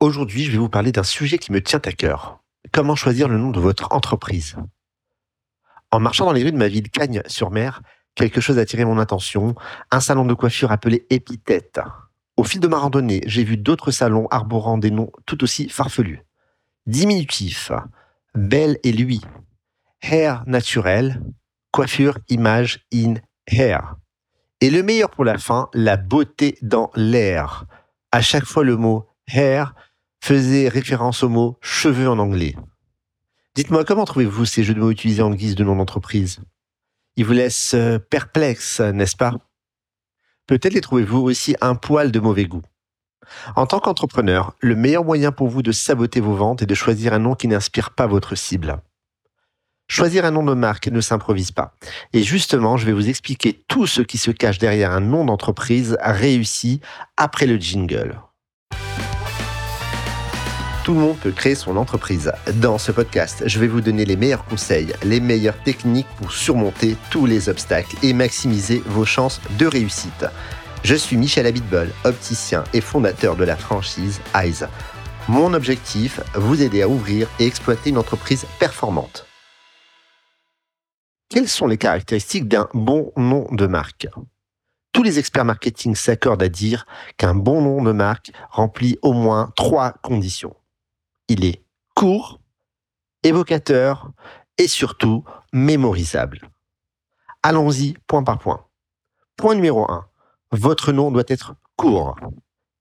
[0.00, 2.38] Aujourd'hui, je vais vous parler d'un sujet qui me tient à cœur.
[2.72, 4.54] Comment choisir le nom de votre entreprise?
[5.90, 7.82] En marchant dans les rues de ma ville Cagnes-sur-Mer,
[8.14, 9.56] quelque chose a attiré mon attention,
[9.90, 11.80] un salon de coiffure appelé Épithète.
[12.36, 16.22] Au fil de ma randonnée, j'ai vu d'autres salons arborant des noms tout aussi farfelus.
[16.86, 17.72] Diminutif,
[18.36, 19.20] Belle et lui,
[20.02, 21.20] Hair naturel,
[21.72, 23.14] coiffure, image, in,
[23.48, 23.96] hair.
[24.60, 27.64] Et le meilleur pour la fin, la beauté dans l'air.
[28.12, 29.74] À chaque fois, le mot hair
[30.20, 32.56] faisait référence au mot cheveux en anglais.
[33.54, 36.40] Dites-moi, comment trouvez-vous ces jeux de mots utilisés en guise de nom d'entreprise?
[37.16, 39.34] Ils vous laissent euh, perplexes, n'est-ce pas?
[40.46, 42.62] Peut-être les trouvez-vous aussi un poil de mauvais goût.
[43.56, 47.12] En tant qu'entrepreneur, le meilleur moyen pour vous de saboter vos ventes est de choisir
[47.12, 48.80] un nom qui n'inspire pas votre cible.
[49.88, 51.74] Choisir un nom de marque ne s'improvise pas.
[52.12, 55.96] Et justement, je vais vous expliquer tout ce qui se cache derrière un nom d'entreprise
[56.00, 56.80] réussi
[57.16, 58.20] après le jingle.
[60.88, 62.32] Tout le monde peut créer son entreprise.
[62.54, 66.96] Dans ce podcast, je vais vous donner les meilleurs conseils, les meilleures techniques pour surmonter
[67.10, 70.24] tous les obstacles et maximiser vos chances de réussite.
[70.84, 74.66] Je suis Michel Abitbol, opticien et fondateur de la franchise Eyes.
[75.28, 79.26] Mon objectif, vous aider à ouvrir et exploiter une entreprise performante.
[81.28, 84.08] Quelles sont les caractéristiques d'un bon nom de marque?
[84.94, 86.86] Tous les experts marketing s'accordent à dire
[87.18, 90.54] qu'un bon nom de marque remplit au moins trois conditions.
[91.28, 91.62] Il est
[91.94, 92.40] court,
[93.22, 94.10] évocateur
[94.56, 96.50] et surtout mémorisable.
[97.42, 98.64] Allons-y point par point.
[99.36, 100.06] Point numéro 1.
[100.52, 102.16] Votre nom doit être court.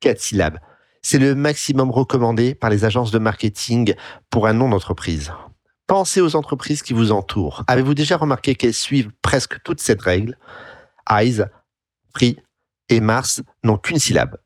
[0.00, 0.58] Quatre syllabes.
[1.02, 3.94] C'est le maximum recommandé par les agences de marketing
[4.30, 5.32] pour un nom d'entreprise.
[5.86, 7.64] Pensez aux entreprises qui vous entourent.
[7.68, 10.38] Avez-vous déjà remarqué qu'elles suivent presque toute cette règle?
[11.08, 11.44] Eyes,
[12.14, 12.38] Free
[12.88, 14.36] et Mars n'ont qu'une syllabe.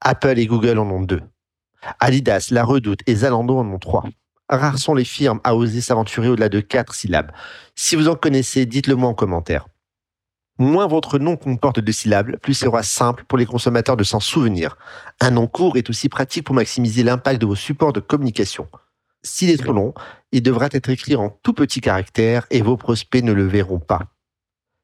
[0.00, 1.22] Apple et Google en ont deux.
[1.98, 4.04] Adidas, La Redoute et Zalando en ont trois.
[4.48, 7.30] Rares sont les firmes à oser s'aventurer au-delà de quatre syllabes.
[7.76, 9.66] Si vous en connaissez, dites-le moi en commentaire.
[10.58, 14.20] Moins votre nom comporte de syllabes, plus il sera simple pour les consommateurs de s'en
[14.20, 14.76] souvenir.
[15.20, 18.68] Un nom court est aussi pratique pour maximiser l'impact de vos supports de communication.
[19.22, 19.94] S'il est trop long,
[20.32, 24.00] il devra être écrit en tout petit caractère et vos prospects ne le verront pas.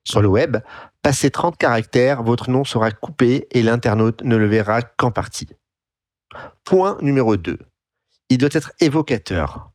[0.04, 0.58] Sur le web,
[1.02, 5.48] passé 30 caractères, votre nom sera coupé et l'internaute ne le verra qu'en partie.
[6.64, 7.58] Point numéro 2.
[8.28, 9.70] Il doit être évocateur.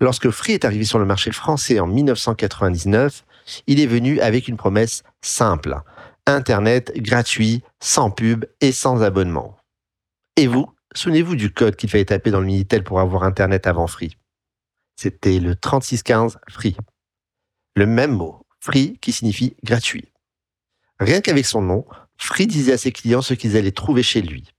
[0.00, 3.24] Lorsque Free est arrivé sur le marché français en 1999,
[3.66, 5.76] il est venu avec une promesse simple.
[6.26, 9.56] Internet gratuit, sans pub et sans abonnement.
[10.36, 13.86] Et vous, Souvenez-vous du code qu'il fallait taper dans le Minitel pour avoir Internet avant
[13.86, 14.16] Free?
[14.96, 16.76] C'était le 3615 Free.
[17.76, 20.12] Le même mot, Free, qui signifie gratuit.
[20.98, 24.52] Rien qu'avec son nom, Free disait à ses clients ce qu'ils allaient trouver chez lui.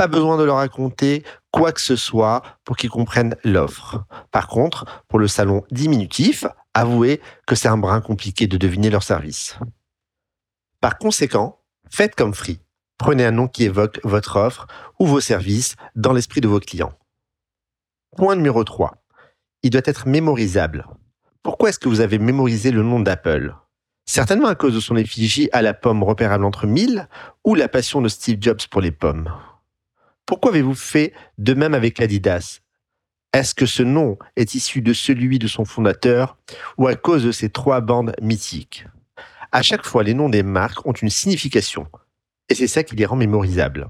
[0.00, 4.02] Pas besoin de leur raconter quoi que ce soit pour qu'ils comprennent l'offre.
[4.30, 9.02] Par contre, pour le salon diminutif, avouez que c'est un brin compliqué de deviner leur
[9.02, 9.58] service.
[10.80, 11.60] Par conséquent,
[11.90, 12.60] faites comme Free.
[12.96, 14.66] Prenez un nom qui évoque votre offre
[14.98, 16.94] ou vos services dans l'esprit de vos clients.
[18.16, 19.04] Point numéro 3.
[19.64, 20.86] Il doit être mémorisable.
[21.42, 23.54] Pourquoi est-ce que vous avez mémorisé le nom d'Apple?
[24.06, 27.06] Certainement à cause de son effigie à la pomme repérable entre mille
[27.44, 29.30] ou la passion de Steve Jobs pour les pommes.
[30.26, 32.60] Pourquoi avez-vous fait de même avec Adidas
[33.32, 36.36] Est-ce que ce nom est issu de celui de son fondateur
[36.78, 38.86] ou à cause de ces trois bandes mythiques?
[39.52, 41.88] À chaque fois, les noms des marques ont une signification,
[42.48, 43.88] et c'est ça qui les rend mémorisables.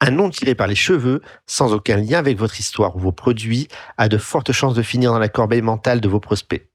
[0.00, 3.68] Un nom tiré par les cheveux, sans aucun lien avec votre histoire ou vos produits,
[3.96, 6.68] a de fortes chances de finir dans la corbeille mentale de vos prospects.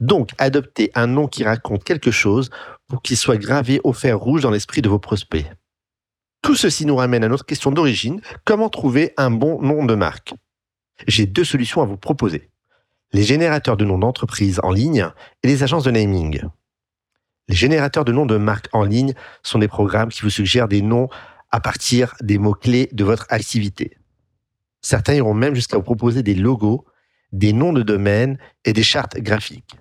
[0.00, 2.50] Donc, adoptez un nom qui raconte quelque chose
[2.88, 5.46] pour qu'il soit gravé au fer rouge dans l'esprit de vos prospects.
[6.56, 10.32] Tout ceci nous ramène à notre question d'origine, comment trouver un bon nom de marque?
[11.06, 12.48] J'ai deux solutions à vous proposer.
[13.12, 15.06] Les générateurs de noms d'entreprise en ligne
[15.42, 16.40] et les agences de naming.
[17.48, 19.12] Les générateurs de noms de marque en ligne
[19.42, 21.10] sont des programmes qui vous suggèrent des noms
[21.50, 23.98] à partir des mots-clés de votre activité.
[24.80, 26.86] Certains iront même jusqu'à vous proposer des logos,
[27.32, 29.76] des noms de domaine et des chartes graphiques.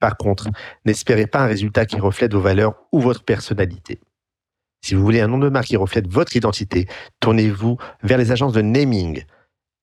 [0.00, 0.48] Par contre,
[0.84, 4.00] n'espérez pas un résultat qui reflète vos valeurs ou votre personnalité.
[4.86, 6.86] Si vous voulez un nom de marque qui reflète votre identité,
[7.20, 9.24] tournez-vous vers les agences de naming.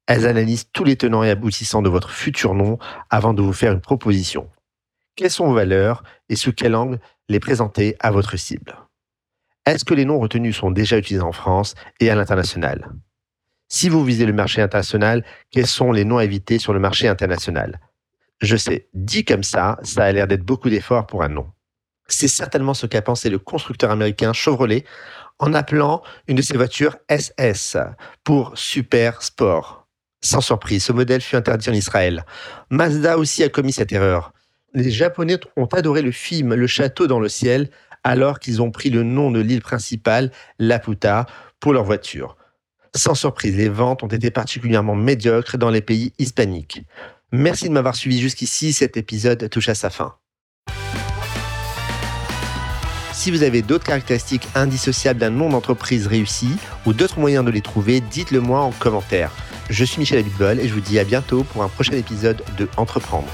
[0.08, 2.78] Elles analysent tous les tenants et aboutissants de votre futur nom
[3.10, 4.50] avant de vous faire une proposition
[5.16, 8.76] quelles sont vos valeurs et sous quel angle les présenter à votre cible?
[9.66, 12.92] Est-ce que les noms retenus sont déjà utilisés en France et à l'international?
[13.70, 17.08] Si vous visez le marché international, quels sont les noms à éviter sur le marché
[17.08, 17.80] international?
[18.42, 21.50] Je sais, dit comme ça, ça a l'air d'être beaucoup d'efforts pour un nom.
[22.08, 24.84] C'est certainement ce qu'a pensé le constructeur américain Chevrolet
[25.40, 27.78] en appelant une de ces voitures SS
[28.24, 29.88] pour Super Sport.
[30.22, 32.26] Sans surprise, ce modèle fut interdit en Israël.
[32.70, 34.32] Mazda aussi a commis cette erreur.
[34.74, 37.70] Les Japonais ont adoré le film Le château dans le ciel
[38.04, 41.26] alors qu'ils ont pris le nom de l'île principale, Laputa,
[41.60, 42.38] pour leur voiture.
[42.96, 46.84] Sans surprise, les ventes ont été particulièrement médiocres dans les pays hispaniques.
[47.32, 50.16] Merci de m'avoir suivi jusqu'ici, cet épisode touche à sa fin.
[53.14, 56.50] Si vous avez d'autres caractéristiques indissociables d'un nom d'entreprise réussi
[56.86, 59.32] ou d'autres moyens de les trouver, dites-le moi en commentaire.
[59.70, 62.68] Je suis Michel Abitbol et je vous dis à bientôt pour un prochain épisode de
[62.76, 63.28] Entreprendre.